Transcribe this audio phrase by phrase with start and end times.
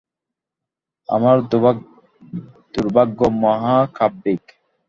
[1.09, 1.37] আমার
[2.73, 4.43] দুর্ভাগ্য মহাকাব্যিক।